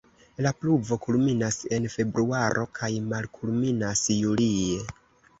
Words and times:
La 0.43 0.51
pluvo 0.59 0.95
kulminas 1.01 1.57
en 1.77 1.83
februaro 1.95 2.63
kaj 2.79 2.89
malkulminas 3.11 4.01
julie. 4.23 4.81